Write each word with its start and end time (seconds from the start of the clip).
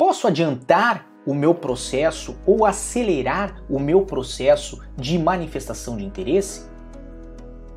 Posso 0.00 0.26
adiantar 0.26 1.06
o 1.26 1.34
meu 1.34 1.54
processo 1.54 2.34
ou 2.46 2.64
acelerar 2.64 3.62
o 3.68 3.78
meu 3.78 4.00
processo 4.06 4.80
de 4.96 5.18
manifestação 5.18 5.94
de 5.94 6.06
interesse? 6.06 6.62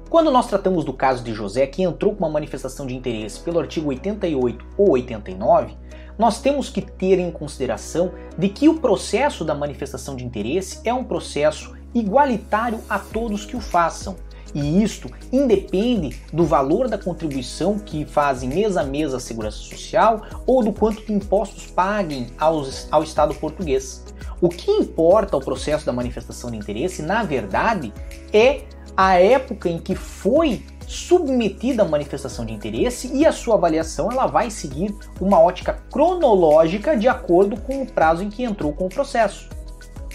Quando 0.10 0.32
nós 0.32 0.48
tratamos 0.48 0.86
do 0.86 0.94
caso 0.94 1.22
de 1.22 1.34
José, 1.34 1.68
que 1.68 1.84
entrou 1.84 2.16
com 2.16 2.20
uma 2.20 2.30
manifestação 2.30 2.88
de 2.88 2.96
interesse 2.96 3.42
pelo 3.42 3.60
artigo 3.60 3.90
88 3.90 4.66
ou 4.78 4.92
89, 4.92 5.76
nós 6.18 6.40
temos 6.40 6.70
que 6.70 6.82
ter 6.82 7.20
em 7.20 7.30
consideração 7.30 8.14
de 8.38 8.48
que 8.48 8.70
o 8.70 8.80
processo 8.80 9.44
da 9.44 9.54
manifestação 9.54 10.16
de 10.16 10.24
interesse 10.24 10.80
é 10.86 10.94
um 10.94 11.04
processo 11.04 11.76
igualitário 11.94 12.80
a 12.90 13.00
todos 13.00 13.46
que 13.46 13.58
o 13.58 13.60
façam. 13.60 14.16
E 14.54 14.84
isto 14.84 15.10
independe 15.32 16.22
do 16.32 16.46
valor 16.46 16.88
da 16.88 16.98
contribuição 16.98 17.80
que 17.80 18.06
fazem 18.06 18.50
mês 18.50 18.78
a 18.78 18.84
mês 18.84 19.14
a 19.14 19.20
Segurança 19.20 19.58
Social 19.58 20.22
ou 20.46 20.64
do 20.64 20.72
quanto 20.72 21.04
de 21.06 21.12
impostos 21.14 21.66
paguem 21.66 22.28
aos, 22.38 22.88
ao 22.92 23.04
Estado 23.04 23.34
português. 23.36 24.04
O 24.40 24.50
que 24.50 24.70
importa 24.70 25.36
ao 25.36 25.42
processo 25.42 25.86
da 25.86 25.94
manifestação 25.94 26.52
de 26.52 26.58
interesse, 26.58 27.02
na 27.02 27.24
verdade, 27.24 27.94
é 28.32 28.62
a 28.96 29.20
época 29.20 29.70
em 29.70 29.80
que 29.80 29.96
foi 29.96 30.64
submetida 30.86 31.84
à 31.84 31.88
manifestação 31.88 32.46
de 32.46 32.54
interesse 32.54 33.10
e 33.14 33.26
a 33.26 33.32
sua 33.32 33.56
avaliação 33.56 34.12
ela 34.12 34.28
vai 34.28 34.52
seguir 34.52 34.94
uma 35.20 35.40
ótica 35.40 35.82
cronológica 35.92 36.96
de 36.96 37.08
acordo 37.08 37.60
com 37.62 37.82
o 37.82 37.86
prazo 37.86 38.24
em 38.24 38.30
que 38.30 38.44
entrou 38.44 38.74
com 38.74 38.86
o 38.86 38.90
processo. 38.90 39.50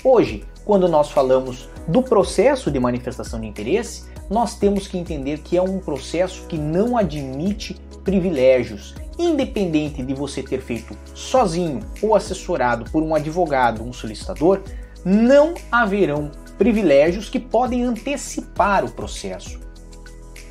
Hoje, 0.04 0.44
quando 0.64 0.86
nós 0.86 1.10
falamos 1.10 1.68
do 1.88 2.02
processo 2.02 2.70
de 2.70 2.78
manifestação 2.78 3.40
de 3.40 3.46
interesse, 3.46 4.04
nós 4.28 4.54
temos 4.54 4.86
que 4.86 4.98
entender 4.98 5.38
que 5.38 5.56
é 5.56 5.62
um 5.62 5.78
processo 5.78 6.46
que 6.46 6.58
não 6.58 6.98
admite 6.98 7.74
privilégios, 8.04 8.94
independente 9.18 10.02
de 10.02 10.12
você 10.12 10.42
ter 10.42 10.60
feito 10.60 10.94
sozinho 11.14 11.80
ou 12.02 12.14
assessorado 12.14 12.90
por 12.90 13.02
um 13.02 13.14
advogado, 13.14 13.82
um 13.82 13.92
solicitador, 13.92 14.60
não 15.02 15.54
haverão 15.72 16.30
privilégios 16.58 17.30
que 17.30 17.40
podem 17.40 17.84
antecipar 17.84 18.84
o 18.84 18.90
processo. 18.90 19.58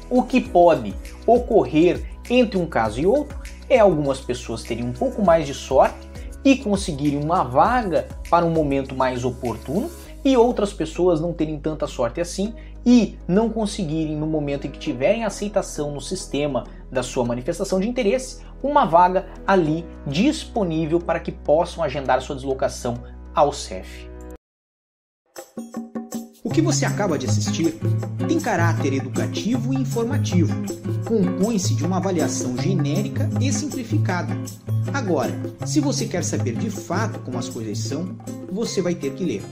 O 0.09 0.23
que 0.23 0.41
pode 0.41 0.95
ocorrer 1.25 2.03
entre 2.29 2.57
um 2.57 2.65
caso 2.65 2.99
e 2.99 3.05
outro 3.05 3.37
é 3.69 3.77
algumas 3.77 4.19
pessoas 4.19 4.63
terem 4.63 4.85
um 4.85 4.93
pouco 4.93 5.21
mais 5.21 5.45
de 5.45 5.53
sorte 5.53 6.07
e 6.43 6.55
conseguirem 6.55 7.21
uma 7.21 7.43
vaga 7.43 8.07
para 8.29 8.45
um 8.45 8.49
momento 8.49 8.95
mais 8.95 9.23
oportuno 9.23 9.89
e 10.23 10.35
outras 10.35 10.73
pessoas 10.73 11.21
não 11.21 11.33
terem 11.33 11.59
tanta 11.59 11.87
sorte 11.87 12.19
assim 12.19 12.53
e 12.85 13.17
não 13.27 13.49
conseguirem, 13.49 14.15
no 14.15 14.25
momento 14.25 14.67
em 14.67 14.71
que 14.71 14.79
tiverem 14.79 15.25
aceitação 15.25 15.91
no 15.91 16.01
sistema 16.01 16.63
da 16.91 17.03
sua 17.03 17.25
manifestação 17.25 17.79
de 17.79 17.87
interesse, 17.87 18.41
uma 18.63 18.85
vaga 18.85 19.27
ali 19.45 19.85
disponível 20.05 20.99
para 20.99 21.19
que 21.19 21.31
possam 21.31 21.83
agendar 21.83 22.21
sua 22.21 22.35
deslocação 22.35 22.95
ao 23.35 23.51
CEF. 23.51 24.09
O 26.43 26.49
que 26.49 26.61
você 26.61 26.85
acaba 26.85 27.17
de 27.17 27.25
assistir 27.25 27.77
tem 28.27 28.39
caráter 28.39 28.93
educativo 28.93 29.73
e 29.73 29.77
informativo. 29.77 30.53
Compõe-se 31.05 31.75
de 31.75 31.85
uma 31.85 31.97
avaliação 31.97 32.57
genérica 32.57 33.29
e 33.41 33.51
simplificada. 33.51 34.33
Agora, 34.93 35.33
se 35.65 35.81
você 35.81 36.05
quer 36.05 36.23
saber 36.23 36.55
de 36.55 36.69
fato 36.69 37.19
como 37.19 37.37
as 37.37 37.49
coisas 37.49 37.77
são, 37.79 38.15
você 38.49 38.81
vai 38.81 38.95
ter 38.95 39.13
que 39.13 39.25
ler. 39.25 39.43